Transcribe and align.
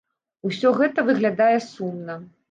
Усё 0.47 0.71
гэта 0.79 1.03
выглядае 1.09 1.53
сумна. 1.67 2.17